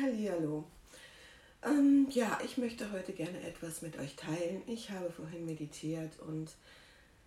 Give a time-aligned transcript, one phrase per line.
[0.00, 0.64] Hallihallo.
[1.64, 4.62] Ähm, ja, ich möchte heute gerne etwas mit euch teilen.
[4.66, 6.54] Ich habe vorhin meditiert und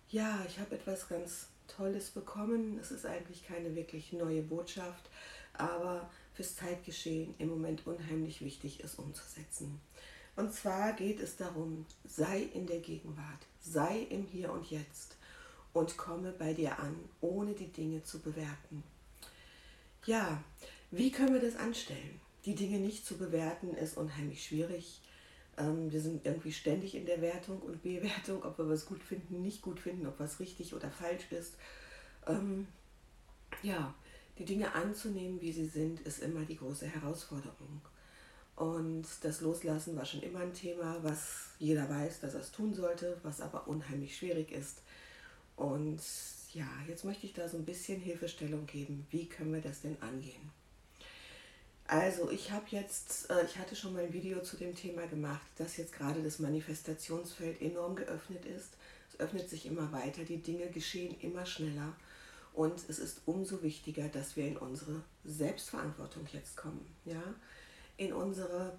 [0.08, 2.78] ja, ich habe etwas ganz Tolles bekommen.
[2.80, 5.10] Es ist eigentlich keine wirklich neue Botschaft,
[5.52, 9.80] aber fürs Zeitgeschehen im Moment unheimlich wichtig ist umzusetzen.
[10.36, 15.16] Und zwar geht es darum, sei in der Gegenwart, sei im Hier und Jetzt
[15.74, 18.82] und komme bei dir an, ohne die Dinge zu bewerten.
[20.06, 20.42] Ja,
[20.90, 22.20] wie können wir das anstellen?
[22.44, 25.00] Die Dinge nicht zu bewerten ist unheimlich schwierig.
[25.56, 29.42] Ähm, wir sind irgendwie ständig in der Wertung und Bewertung, ob wir was gut finden,
[29.42, 31.54] nicht gut finden, ob was richtig oder falsch ist.
[32.26, 32.66] Ähm,
[33.62, 33.94] ja,
[34.38, 37.82] die Dinge anzunehmen, wie sie sind, ist immer die große Herausforderung.
[38.56, 42.74] Und das Loslassen war schon immer ein Thema, was jeder weiß, dass er es tun
[42.74, 44.82] sollte, was aber unheimlich schwierig ist.
[45.56, 46.00] Und
[46.52, 49.06] ja, jetzt möchte ich da so ein bisschen Hilfestellung geben.
[49.10, 50.50] Wie können wir das denn angehen?
[51.92, 55.46] Also ich habe jetzt, äh, ich hatte schon mal ein Video zu dem Thema gemacht,
[55.58, 58.78] dass jetzt gerade das Manifestationsfeld enorm geöffnet ist.
[59.10, 61.92] Es öffnet sich immer weiter, die Dinge geschehen immer schneller.
[62.54, 67.22] Und es ist umso wichtiger, dass wir in unsere Selbstverantwortung jetzt kommen, ja,
[67.98, 68.78] in unsere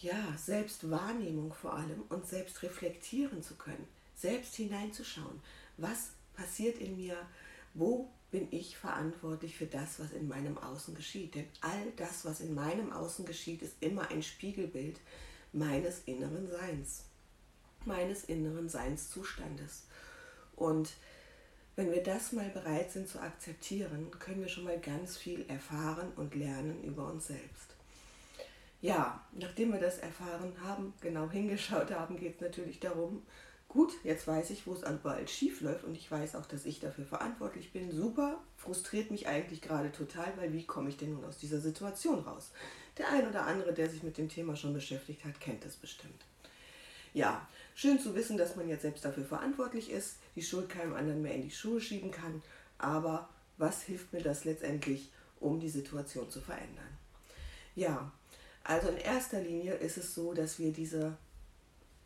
[0.00, 5.42] ja, Selbstwahrnehmung vor allem und selbst reflektieren zu können, selbst hineinzuschauen,
[5.76, 7.18] was passiert in mir,
[7.74, 11.34] wo bin ich verantwortlich für das, was in meinem Außen geschieht.
[11.34, 15.00] Denn all das, was in meinem Außen geschieht, ist immer ein Spiegelbild
[15.52, 17.04] meines inneren Seins,
[17.84, 19.84] meines inneren Seinszustandes.
[20.56, 20.90] Und
[21.76, 26.12] wenn wir das mal bereit sind zu akzeptieren, können wir schon mal ganz viel erfahren
[26.16, 27.76] und lernen über uns selbst.
[28.80, 33.22] Ja, nachdem wir das erfahren haben, genau hingeschaut haben, geht es natürlich darum,
[33.68, 36.80] gut, jetzt weiß ich, wo es überall schief läuft und ich weiß auch, dass ich
[36.80, 37.92] dafür verantwortlich bin.
[37.92, 42.20] Super, frustriert mich eigentlich gerade total, weil wie komme ich denn nun aus dieser Situation
[42.20, 42.50] raus?
[42.96, 46.24] Der ein oder andere, der sich mit dem Thema schon beschäftigt hat, kennt das bestimmt.
[47.14, 51.22] Ja, schön zu wissen, dass man jetzt selbst dafür verantwortlich ist, die Schuld keinem anderen
[51.22, 52.42] mehr in die Schuhe schieben kann,
[52.78, 55.10] aber was hilft mir das letztendlich,
[55.40, 56.96] um die Situation zu verändern?
[57.74, 58.12] Ja,
[58.64, 61.16] also in erster Linie ist es so, dass wir diese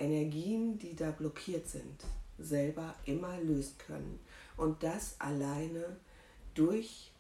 [0.02, 2.04] Energien, die da blockiert sind,
[2.38, 4.20] selber immer lösen können.
[4.56, 5.96] Und das alleine
[6.54, 7.12] durch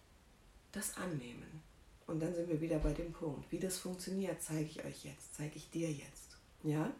[0.72, 1.62] das Annehmen.
[2.06, 3.50] Und dann sind wir wieder bei dem Punkt.
[3.52, 6.36] Wie das funktioniert, zeige ich euch jetzt, zeige ich dir jetzt.
[6.64, 6.92] Ja?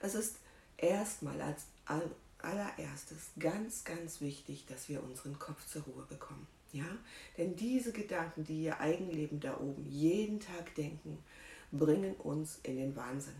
[0.00, 0.36] Es ist
[0.78, 1.66] erstmal als
[2.38, 6.46] allererstes ganz, ganz wichtig, dass wir unseren Kopf zur Ruhe bekommen.
[6.72, 6.86] Ja?
[7.36, 11.18] Denn diese Gedanken, die ihr Eigenleben da oben jeden Tag denken,
[11.70, 13.36] bringen uns in den Wahnsinn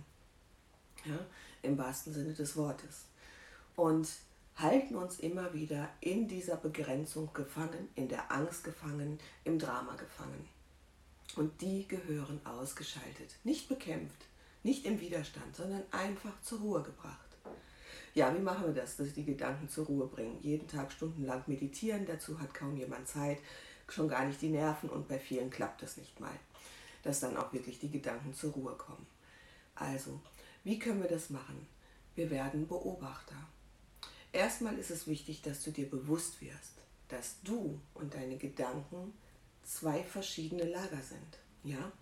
[1.04, 1.18] ja,
[1.62, 3.06] im wahrsten Sinne des Wortes.
[3.76, 4.08] Und
[4.56, 10.48] halten uns immer wieder in dieser Begrenzung gefangen, in der Angst gefangen, im Drama gefangen.
[11.36, 14.26] Und die gehören ausgeschaltet, nicht bekämpft,
[14.62, 17.18] nicht im Widerstand, sondern einfach zur Ruhe gebracht.
[18.14, 20.38] Ja, wie machen wir das, dass die Gedanken zur Ruhe bringen?
[20.42, 23.38] Jeden Tag stundenlang meditieren, dazu hat kaum jemand Zeit,
[23.88, 26.38] schon gar nicht die Nerven und bei vielen klappt das nicht mal,
[27.02, 29.06] dass dann auch wirklich die Gedanken zur Ruhe kommen.
[29.74, 30.20] Also,
[30.64, 31.66] wie können wir das machen?
[32.14, 33.36] Wir werden Beobachter.
[34.32, 36.74] Erstmal ist es wichtig, dass du dir bewusst wirst,
[37.08, 39.12] dass du und deine Gedanken
[39.64, 41.38] zwei verschiedene Lager sind.
[41.64, 41.92] Ja?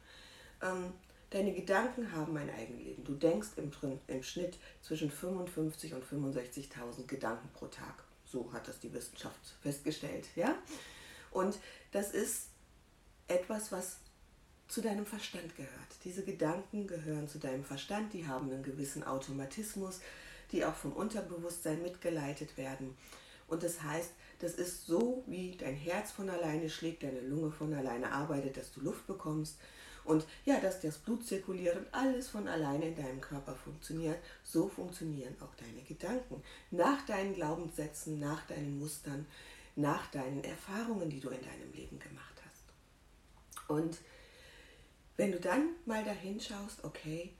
[0.63, 0.93] Ähm,
[1.31, 3.05] deine Gedanken haben ein Eigenleben.
[3.05, 3.73] Du denkst im,
[4.07, 8.05] im Schnitt zwischen 55 und 65.000 Gedanken pro Tag.
[8.25, 10.27] So hat das die Wissenschaft festgestellt.
[10.37, 10.57] Ja?
[11.31, 11.59] Und
[11.93, 12.49] das ist
[13.27, 13.99] etwas, was
[14.71, 15.71] zu deinem Verstand gehört.
[16.05, 20.01] Diese Gedanken gehören zu deinem Verstand, die haben einen gewissen Automatismus,
[20.53, 22.97] die auch vom Unterbewusstsein mitgeleitet werden.
[23.49, 27.75] Und das heißt, das ist so, wie dein Herz von alleine schlägt, deine Lunge von
[27.75, 29.59] alleine arbeitet, dass du Luft bekommst
[30.05, 34.19] und ja, dass das Blut zirkuliert und alles von alleine in deinem Körper funktioniert.
[34.45, 36.43] So funktionieren auch deine Gedanken.
[36.71, 39.27] Nach deinen Glaubenssätzen, nach deinen Mustern,
[39.75, 43.69] nach deinen Erfahrungen, die du in deinem Leben gemacht hast.
[43.69, 43.99] Und
[45.21, 47.31] wenn du dann mal dahin schaust, okay,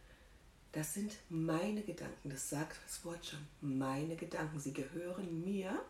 [0.73, 5.83] das sind meine Gedanken, das sagt das Wort schon, meine Gedanken, sie gehören mir,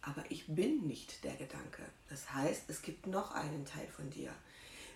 [0.00, 1.82] aber ich bin nicht der Gedanke.
[2.08, 4.32] Das heißt, es gibt noch einen Teil von dir.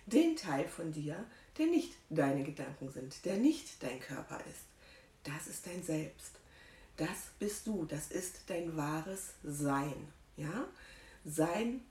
[0.05, 1.25] Den Teil von dir,
[1.57, 4.63] der nicht deine Gedanken sind, der nicht dein Körper ist.
[5.25, 6.31] Das ist dein Selbst.
[6.95, 10.07] Das bist du, das ist dein wahres Sein.
[10.37, 10.69] Ja?
[11.25, 11.81] Sein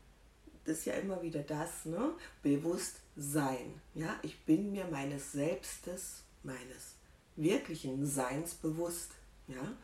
[0.68, 2.14] ist ja immer wieder das, ne?
[2.42, 3.80] Bewusstsein.
[3.94, 4.18] Ja?
[4.22, 6.94] Ich bin mir meines Selbstes, meines
[7.36, 9.12] wirklichen Seins bewusst.
[9.46, 9.76] Ja?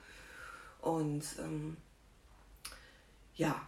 [0.81, 1.77] Und ähm,
[3.35, 3.67] ja,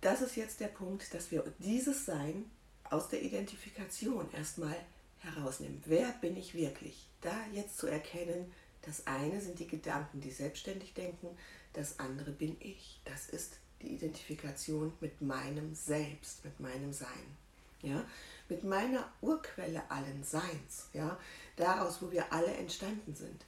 [0.00, 2.50] das ist jetzt der Punkt, dass wir dieses Sein
[2.84, 4.76] aus der Identifikation erstmal
[5.18, 5.82] herausnehmen.
[5.86, 7.08] Wer bin ich wirklich?
[7.20, 11.28] Da jetzt zu erkennen, das eine sind die Gedanken, die selbstständig denken,
[11.72, 13.00] das andere bin ich.
[13.04, 17.36] Das ist die Identifikation mit meinem Selbst, mit meinem Sein.
[17.82, 18.04] Ja?
[18.48, 20.88] Mit meiner Urquelle allen Seins.
[20.92, 21.18] Ja?
[21.56, 23.44] Daraus, wo wir alle entstanden sind.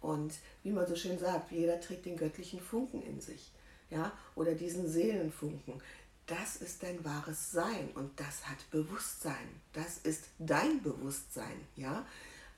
[0.00, 3.50] Und wie man so schön sagt, jeder trägt den göttlichen Funken in sich.
[3.90, 4.12] Ja?
[4.34, 5.82] Oder diesen Seelenfunken.
[6.26, 9.60] Das ist dein wahres Sein und das hat Bewusstsein.
[9.72, 11.66] Das ist dein Bewusstsein.
[11.76, 12.04] Ja?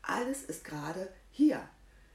[0.03, 1.69] Alles ist gerade hier.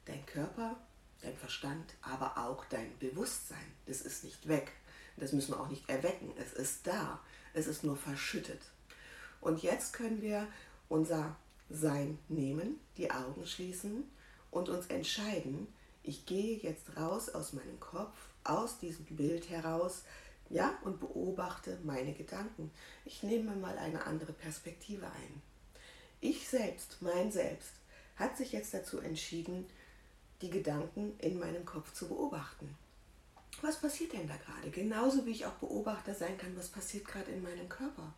[0.06, 0.78] Dein Körper,
[1.22, 3.72] dein Verstand, aber auch dein Bewusstsein.
[3.86, 4.72] Das ist nicht weg.
[5.18, 6.32] Das müssen wir auch nicht erwecken.
[6.38, 7.20] Es ist da.
[7.54, 8.62] Es ist nur verschüttet.
[9.42, 10.48] Und jetzt können wir
[10.90, 11.36] unser
[11.70, 14.04] Sein nehmen, die Augen schließen
[14.52, 15.68] und uns entscheiden,
[16.04, 20.04] ich gehe jetzt raus aus meinem Kopf, aus diesem Bild heraus,
[20.50, 22.70] ja, und beobachte meine Gedanken.
[23.06, 25.42] Ich nehme mal eine andere Perspektive ein.
[26.22, 27.72] Ich selbst, mein Selbst,
[28.18, 29.66] hat sich jetzt dazu entschieden,
[30.42, 32.76] die Gedanken in meinem Kopf zu beobachten.
[33.64, 34.70] Was passiert denn da gerade?
[34.72, 38.14] Genauso wie ich auch Beobachter sein kann, was passiert gerade in meinem Körper.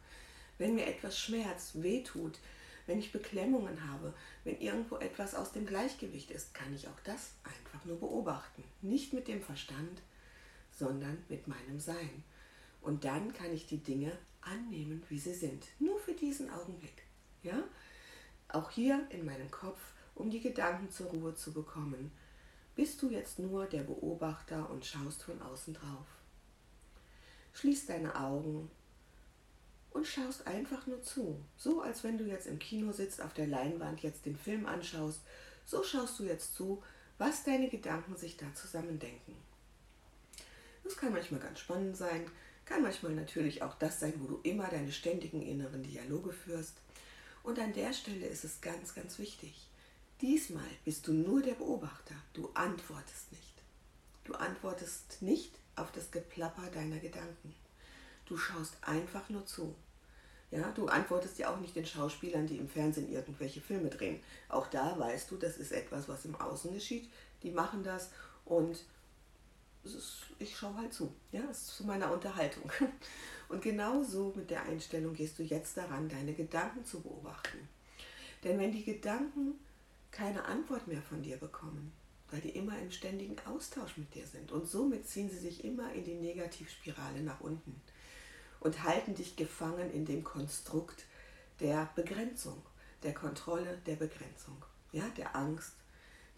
[0.58, 2.40] Wenn mir etwas schmerzt, wehtut,
[2.88, 4.12] wenn ich Beklemmungen habe,
[4.44, 8.64] wenn irgendwo etwas aus dem Gleichgewicht ist, kann ich auch das einfach nur beobachten.
[8.82, 10.02] Nicht mit dem Verstand,
[10.72, 12.24] sondern mit meinem Sein.
[12.82, 15.68] Und dann kann ich die Dinge annehmen, wie sie sind.
[15.78, 17.04] Nur für diesen Augenblick.
[17.44, 17.64] Ja?
[18.48, 19.80] Auch hier in meinem Kopf
[20.16, 22.12] um die Gedanken zur Ruhe zu bekommen,
[22.76, 26.08] bist du jetzt nur der Beobachter und schaust von außen drauf.
[27.54, 28.70] Schließ deine Augen
[29.92, 31.42] und schaust einfach nur zu.
[31.56, 35.22] So als wenn du jetzt im Kino sitzt, auf der Leinwand jetzt den Film anschaust,
[35.66, 36.84] so schaust du jetzt zu,
[37.18, 39.36] was deine Gedanken sich da zusammendenken.
[40.84, 42.30] Das kann manchmal ganz spannend sein,
[42.66, 46.76] kann manchmal natürlich auch das sein, wo du immer deine ständigen inneren Dialoge führst.
[47.44, 49.70] Und an der Stelle ist es ganz, ganz wichtig,
[50.22, 52.16] Diesmal bist du nur der Beobachter.
[52.34, 53.62] Du antwortest nicht.
[54.24, 57.54] Du antwortest nicht auf das Geplapper deiner Gedanken.
[58.26, 59.76] Du schaust einfach nur zu.
[60.52, 64.22] Ja, du antwortest ja auch nicht den Schauspielern, die im Fernsehen irgendwelche Filme drehen.
[64.48, 67.12] Auch da weißt du, das ist etwas, was im Außen geschieht.
[67.44, 68.10] Die machen das
[68.46, 68.86] und
[69.84, 71.14] ist, ich schaue halt zu.
[71.32, 72.72] Ja, das ist zu meiner Unterhaltung.
[73.50, 77.70] Und genauso mit der Einstellung gehst du jetzt daran, deine Gedanken zu beobachten.
[78.44, 79.60] Denn wenn die Gedanken
[80.16, 81.92] keine Antwort mehr von dir bekommen,
[82.32, 84.52] weil die immer im ständigen Austausch mit dir sind.
[84.52, 87.82] Und somit ziehen sie sich immer in die Negativspirale nach unten
[88.62, 91.04] und halten dich gefangen in dem Konstrukt
[91.60, 92.62] der Begrenzung,
[93.04, 94.64] der Kontrolle der Begrenzung,
[94.94, 95.74] ja, der Angst,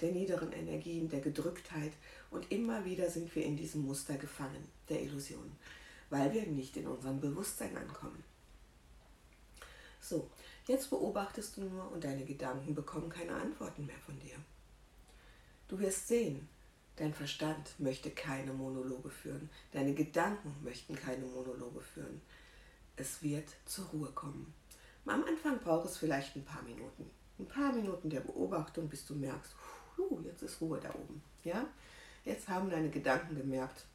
[0.02, 1.94] der niederen Energien, der Gedrücktheit.
[2.32, 5.52] Und immer wieder sind wir in diesem Muster gefangen, der Illusion,
[6.10, 8.24] weil wir nicht in unserem Bewusstsein ankommen.
[10.02, 10.30] So,
[10.68, 14.36] Jetzt beobachtest du nur und deine Gedanken bekommen keine Antworten mehr von dir.
[15.70, 16.50] Du wirst sehen,
[16.98, 22.22] dein Verstand möchte keine Monologe führen, deine Gedanken möchten keine Monologe führen.
[22.98, 24.54] Es wird zur Ruhe kommen.
[25.06, 27.10] Am Anfang braucht es vielleicht ein paar Minuten.
[27.40, 29.56] Ein paar Minuten der Beobachtung, bis du merkst,
[30.26, 31.24] jetzt ist Ruhe da oben.
[31.46, 31.66] Ja?
[32.26, 33.86] Jetzt haben deine Gedanken gemerkt,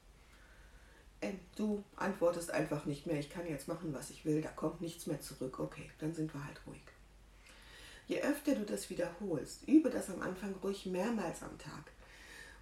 [1.57, 5.07] du antwortest einfach nicht mehr, ich kann jetzt machen, was ich will, da kommt nichts
[5.07, 5.59] mehr zurück.
[5.59, 6.83] Okay, dann sind wir halt ruhig.
[8.06, 11.93] Je öfter du das wiederholst, übe das am Anfang ruhig mehrmals am Tag.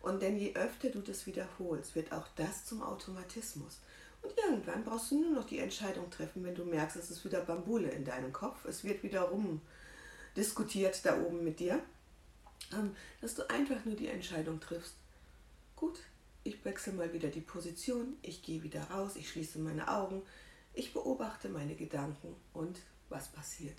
[0.03, 3.81] Und denn je öfter du das wiederholst, wird auch das zum Automatismus.
[4.23, 7.41] Und irgendwann brauchst du nur noch die Entscheidung treffen, wenn du merkst, es ist wieder
[7.41, 9.61] Bambule in deinem Kopf, es wird wieder rum
[10.37, 11.83] diskutiert da oben mit dir,
[12.73, 14.95] ähm, dass du einfach nur die Entscheidung triffst.
[15.77, 15.99] Gut,
[16.45, 20.23] ich wechsle mal wieder die Position, ich gehe wieder raus, ich schließe meine Augen,
[20.73, 23.77] ich beobachte meine Gedanken und was passiert?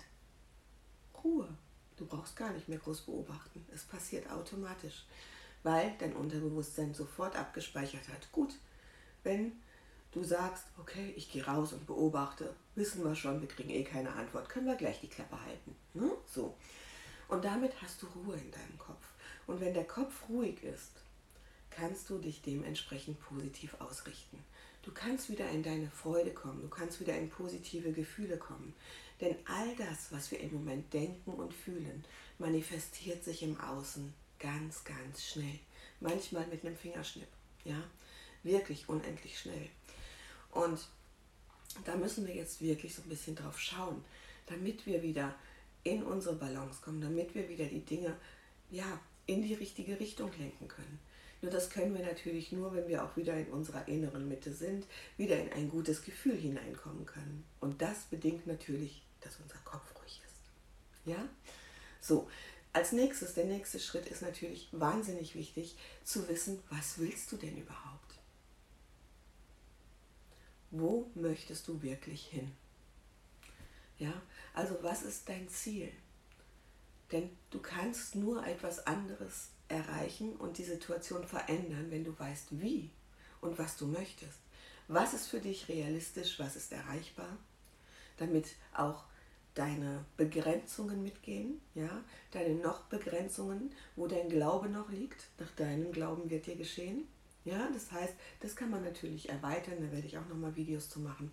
[1.24, 1.48] Ruhe.
[1.96, 3.64] Du brauchst gar nicht mehr groß beobachten.
[3.72, 5.06] Es passiert automatisch,
[5.62, 8.30] weil dein Unterbewusstsein sofort abgespeichert hat.
[8.32, 8.54] Gut,
[9.22, 9.52] wenn
[10.10, 14.12] du sagst, okay, ich gehe raus und beobachte, wissen wir schon, wir kriegen eh keine
[14.12, 15.76] Antwort, können wir gleich die Klappe halten.
[15.94, 16.10] Ne?
[16.26, 16.56] So.
[17.28, 19.06] Und damit hast du Ruhe in deinem Kopf.
[19.46, 20.92] Und wenn der Kopf ruhig ist,
[21.76, 24.38] kannst du dich dementsprechend positiv ausrichten.
[24.82, 28.74] Du kannst wieder in deine Freude kommen, du kannst wieder in positive Gefühle kommen.
[29.20, 32.04] Denn all das, was wir im Moment denken und fühlen,
[32.38, 35.60] manifestiert sich im Außen ganz, ganz schnell.
[36.00, 37.28] Manchmal mit einem Fingerschnipp.
[37.64, 37.80] Ja,
[38.42, 39.68] wirklich unendlich schnell.
[40.50, 40.80] Und
[41.84, 44.04] da müssen wir jetzt wirklich so ein bisschen drauf schauen,
[44.46, 45.34] damit wir wieder
[45.84, 48.16] in unsere Balance kommen, damit wir wieder die Dinge
[48.70, 50.98] ja, in die richtige Richtung lenken können.
[51.42, 54.86] Nur das können wir natürlich nur, wenn wir auch wieder in unserer inneren Mitte sind,
[55.16, 57.44] wieder in ein gutes Gefühl hineinkommen können.
[57.58, 61.10] Und das bedingt natürlich, dass unser Kopf ruhig ist.
[61.10, 61.28] Ja?
[62.00, 62.30] So,
[62.72, 67.56] als nächstes, der nächste Schritt ist natürlich wahnsinnig wichtig zu wissen, was willst du denn
[67.56, 68.20] überhaupt?
[70.70, 72.52] Wo möchtest du wirklich hin?
[73.98, 74.22] Ja,
[74.54, 75.92] also was ist dein Ziel?
[77.10, 82.90] Denn du kannst nur etwas anderes erreichen und die Situation verändern, wenn du weißt, wie
[83.40, 84.38] und was du möchtest.
[84.88, 87.38] Was ist für dich realistisch, was ist erreichbar,
[88.18, 89.04] damit auch
[89.54, 96.30] deine Begrenzungen mitgehen, ja, deine noch Begrenzungen, wo dein Glaube noch liegt, nach deinem Glauben
[96.30, 97.06] wird dir geschehen.
[97.44, 101.00] Ja, das heißt, das kann man natürlich erweitern, da werde ich auch nochmal Videos zu
[101.00, 101.32] machen.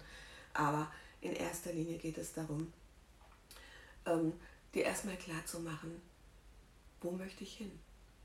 [0.53, 0.91] Aber
[1.22, 2.74] in erster Linie geht es darum,
[4.05, 4.34] ähm,
[4.74, 6.01] dir erstmal klar zu machen,
[7.01, 7.72] wo möchte ich hin?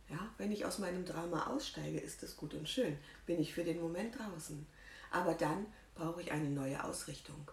[0.08, 3.64] Ja, wenn ich aus meinem Drama aussteige, ist das gut und schön, bin ich für
[3.64, 4.66] den Moment draußen.
[5.10, 7.50] Aber dann brauche ich eine neue Ausrichtung.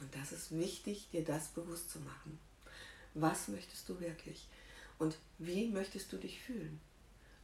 [0.00, 2.38] Und das ist wichtig, dir das bewusst zu machen.
[3.14, 4.48] Was möchtest du wirklich?
[4.98, 6.80] Und wie möchtest du dich fühlen?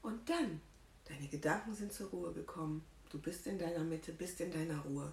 [0.03, 0.61] Und dann,
[1.05, 5.13] deine Gedanken sind zur Ruhe gekommen, du bist in deiner Mitte, bist in deiner Ruhe,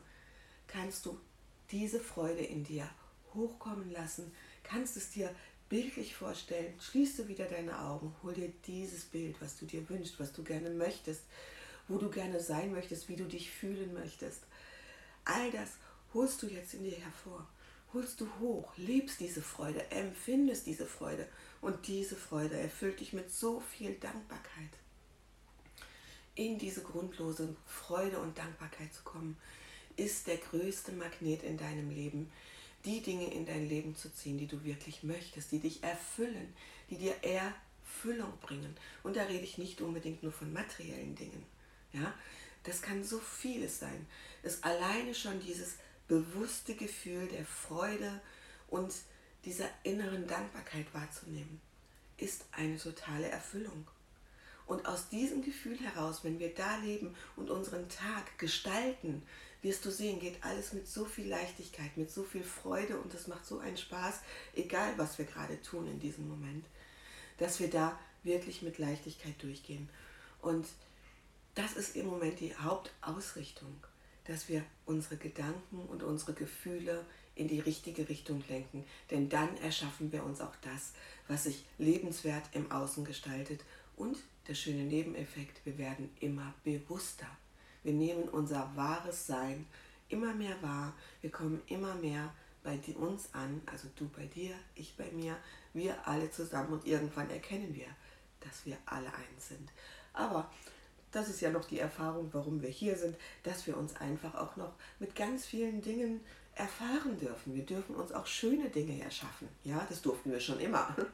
[0.67, 1.19] kannst du
[1.71, 2.89] diese Freude in dir
[3.33, 4.31] hochkommen lassen,
[4.63, 5.33] kannst es dir
[5.69, 10.19] bildlich vorstellen, schließt du wieder deine Augen, hol dir dieses Bild, was du dir wünschst,
[10.19, 11.21] was du gerne möchtest,
[11.87, 14.41] wo du gerne sein möchtest, wie du dich fühlen möchtest.
[15.25, 15.69] All das
[16.13, 17.47] holst du jetzt in dir hervor,
[17.93, 21.27] holst du hoch, lebst diese Freude, empfindest diese Freude
[21.61, 24.71] und diese Freude erfüllt dich mit so viel Dankbarkeit.
[26.35, 29.37] In diese grundlose Freude und Dankbarkeit zu kommen,
[29.97, 32.31] ist der größte Magnet in deinem Leben,
[32.85, 36.53] die Dinge in dein Leben zu ziehen, die du wirklich möchtest, die dich erfüllen,
[36.89, 38.75] die dir Erfüllung bringen.
[39.03, 41.43] Und da rede ich nicht unbedingt nur von materiellen Dingen.
[41.91, 42.13] Ja,
[42.63, 44.05] das kann so vieles sein.
[44.43, 45.75] Es alleine schon dieses
[46.07, 48.21] bewusste Gefühl der Freude
[48.67, 48.93] und
[49.45, 51.61] dieser inneren Dankbarkeit wahrzunehmen,
[52.17, 53.87] ist eine totale Erfüllung.
[54.65, 59.23] Und aus diesem Gefühl heraus, wenn wir da leben und unseren Tag gestalten,
[59.61, 63.27] wirst du sehen, geht alles mit so viel Leichtigkeit, mit so viel Freude und es
[63.27, 64.19] macht so einen Spaß,
[64.55, 66.65] egal was wir gerade tun in diesem Moment,
[67.37, 69.89] dass wir da wirklich mit Leichtigkeit durchgehen.
[70.41, 70.65] Und
[71.55, 73.75] das ist im Moment die Hauptausrichtung,
[74.25, 78.85] dass wir unsere Gedanken und unsere Gefühle in die richtige Richtung lenken.
[79.11, 80.93] Denn dann erschaffen wir uns auch das,
[81.27, 83.63] was sich lebenswert im Außen gestaltet.
[83.95, 87.27] Und der schöne Nebeneffekt, wir werden immer bewusster.
[87.83, 89.65] Wir nehmen unser wahres Sein
[90.09, 90.93] immer mehr wahr.
[91.21, 92.33] Wir kommen immer mehr
[92.63, 95.37] bei uns an, also du bei dir, ich bei mir,
[95.73, 97.87] wir alle zusammen und irgendwann erkennen wir,
[98.41, 99.69] dass wir alle eins sind.
[100.13, 100.51] Aber
[101.11, 104.55] das ist ja noch die Erfahrung, warum wir hier sind, dass wir uns einfach auch
[104.57, 106.21] noch mit ganz vielen Dingen
[106.55, 107.55] erfahren dürfen.
[107.55, 109.47] Wir dürfen uns auch schöne Dinge erschaffen.
[109.63, 110.95] Ja, das durften wir schon immer.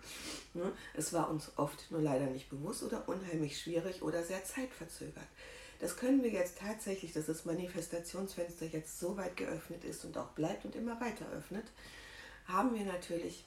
[0.96, 5.28] Es war uns oft nur leider nicht bewusst oder unheimlich schwierig oder sehr zeitverzögert.
[5.80, 10.30] Das können wir jetzt tatsächlich, dass das Manifestationsfenster jetzt so weit geöffnet ist und auch
[10.30, 11.66] bleibt und immer weiter öffnet,
[12.48, 13.46] haben wir natürlich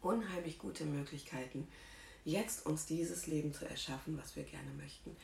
[0.00, 1.66] unheimlich gute Möglichkeiten,
[2.24, 5.16] jetzt uns dieses Leben zu erschaffen, was wir gerne möchten.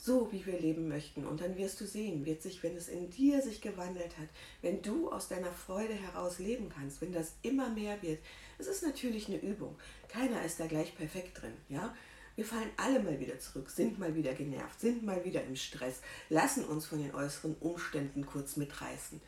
[0.00, 1.26] So wie wir leben möchten.
[1.26, 4.28] Und dann wirst du sehen, wird sich, wenn es in dir sich gewandelt hat,
[4.62, 8.20] wenn du aus deiner Freude heraus leben kannst, wenn das immer mehr wird.
[8.58, 9.76] Es ist natürlich eine Übung.
[10.06, 11.54] Keiner ist da gleich perfekt drin.
[11.68, 11.94] Ja?
[12.38, 16.02] Wir fallen alle mal wieder zurück, sind mal wieder genervt, sind mal wieder im Stress,
[16.28, 19.20] lassen uns von den äußeren Umständen kurz mitreißen.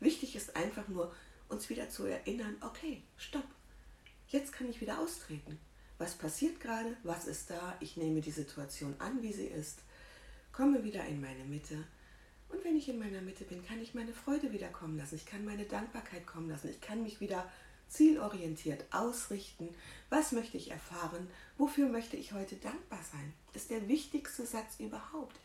[0.00, 1.10] Wichtig ist einfach nur,
[1.48, 3.46] uns wieder zu erinnern, okay, stopp,
[4.28, 5.58] jetzt kann ich wieder austreten.
[5.96, 6.94] Was passiert gerade?
[7.04, 7.74] Was ist da?
[7.80, 9.78] Ich nehme die Situation an, wie sie ist,
[10.52, 11.82] komme wieder in meine Mitte.
[12.50, 15.14] Und wenn ich in meiner Mitte bin, kann ich meine Freude wieder kommen lassen.
[15.14, 16.68] Ich kann meine Dankbarkeit kommen lassen.
[16.68, 17.50] Ich kann mich wieder
[17.88, 19.68] zielorientiert ausrichten.
[20.10, 21.28] Was möchte ich erfahren?
[21.56, 23.32] Wofür möchte ich heute dankbar sein?
[23.54, 25.36] Ist der wichtigste Satz überhaupt.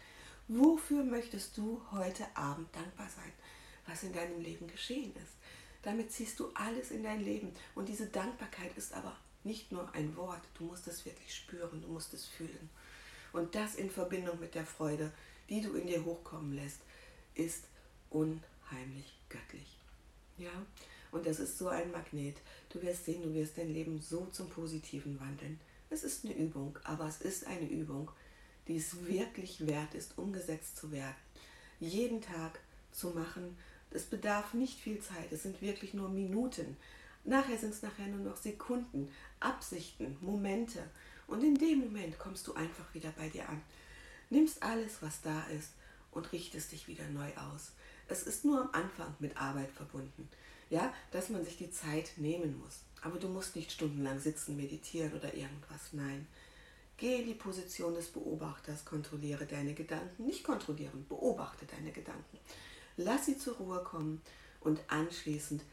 [0.48, 3.32] Wofür möchtest du heute Abend dankbar sein?
[3.88, 5.34] Was in deinem Leben geschehen ist.
[5.82, 7.52] Damit ziehst du alles in dein Leben.
[7.76, 10.42] Und diese Dankbarkeit ist aber nicht nur ein Wort.
[10.58, 12.70] Du musst es wirklich spüren, du musst es fühlen.
[13.34, 15.12] Und das in Verbindung mit der Freude,
[15.50, 16.80] die du in dir hochkommen lässt,
[17.36, 17.66] ist
[18.10, 19.78] unheimlich göttlich.
[20.38, 20.52] Ja?
[21.14, 22.38] Und das ist so ein Magnet.
[22.70, 25.60] Du wirst sehen, du wirst dein Leben so zum Positiven wandeln.
[25.92, 28.10] Es ist eine Übung, aber es ist eine Übung,
[28.68, 31.16] die es wirklich wert ist, umgesetzt zu werden.
[31.80, 32.60] Jeden Tag
[32.92, 33.56] zu machen.
[33.92, 36.78] Es bedarf nicht viel Zeit, es sind wirklich nur Minuten.
[37.26, 40.80] Nachher sind es nachher nur noch Sekunden, Absichten, Momente.
[41.28, 43.62] Und in dem Moment kommst du einfach wieder bei dir an.
[44.32, 45.74] Nimmst alles, was da ist
[46.10, 47.72] und richtest dich wieder neu aus.
[48.08, 50.28] Es ist nur am Anfang mit Arbeit verbunden.
[50.70, 52.82] Ja, dass man sich die Zeit nehmen muss.
[53.02, 55.92] Aber du musst nicht stundenlang sitzen, meditieren oder irgendwas.
[55.92, 56.28] Nein.
[56.98, 62.38] Geh in die Position des Beobachters, kontrolliere deine Gedanken, nicht kontrollieren, beobachte deine Gedanken.
[62.98, 64.22] Lass sie zur Ruhe kommen
[64.62, 65.64] und anschließend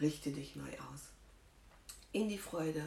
[0.00, 1.00] richte dich neu aus.
[2.12, 2.82] In die Freude,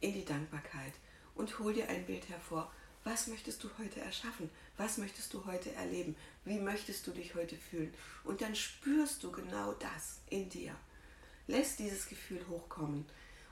[0.00, 0.92] in die Dankbarkeit
[1.34, 2.70] und hol dir ein Bild hervor.
[3.04, 4.50] Was möchtest du heute erschaffen?
[4.76, 6.14] Was möchtest du heute erleben?
[6.44, 7.92] Wie möchtest du dich heute fühlen?
[8.22, 10.76] Und dann spürst du genau das in dir.
[11.46, 13.04] Lässt dieses Gefühl hochkommen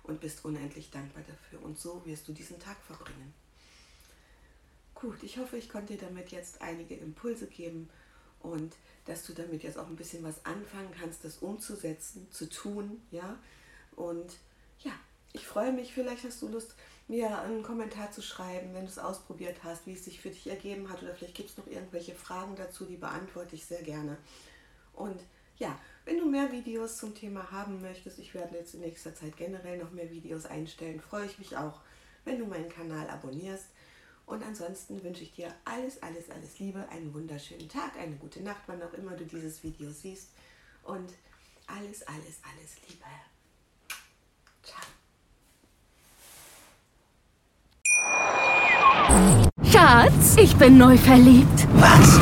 [0.03, 1.63] und bist unendlich dankbar dafür.
[1.63, 3.35] Und so wirst du diesen Tag verbringen.
[4.95, 7.89] Gut, ich hoffe, ich konnte dir damit jetzt einige Impulse geben
[8.41, 8.75] und
[9.07, 13.39] dass du damit jetzt auch ein bisschen was anfangen kannst, das umzusetzen, zu tun, ja.
[13.97, 14.37] Und
[14.81, 14.93] ja,
[15.33, 16.75] ich freue mich, vielleicht hast du Lust,
[17.09, 20.47] mir einen Kommentar zu schreiben, wenn du es ausprobiert hast, wie es sich für dich
[20.49, 24.17] ergeben hat oder vielleicht gibt es noch irgendwelche Fragen dazu, die beantworte ich sehr gerne.
[24.93, 25.21] Und
[25.59, 29.37] ja, wenn du mehr Videos zum Thema haben möchtest, ich werde jetzt in nächster Zeit
[29.37, 31.81] generell noch mehr Videos einstellen, freue ich mich auch,
[32.25, 33.67] wenn du meinen Kanal abonnierst.
[34.27, 38.63] Und ansonsten wünsche ich dir alles, alles, alles Liebe, einen wunderschönen Tag, eine gute Nacht,
[38.67, 40.29] wann auch immer du dieses Video siehst.
[40.85, 41.13] Und
[41.67, 43.05] alles, alles, alles Liebe.
[44.63, 44.81] Ciao.
[49.65, 51.67] Schatz, ich bin neu verliebt.
[51.75, 52.21] Was?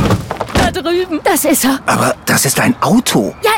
[0.54, 1.20] Da drüben.
[1.24, 1.80] Das ist er.
[1.86, 3.34] Aber das ist ein Auto.
[3.42, 3.57] Ja,